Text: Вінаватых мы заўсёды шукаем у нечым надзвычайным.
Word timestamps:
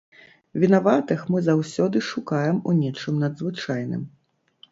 Вінаватых 0.61 1.19
мы 1.33 1.41
заўсёды 1.49 2.01
шукаем 2.09 2.57
у 2.71 2.75
нечым 2.81 3.21
надзвычайным. 3.27 4.03